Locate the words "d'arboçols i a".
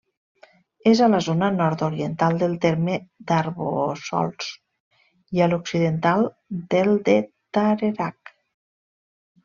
3.33-5.53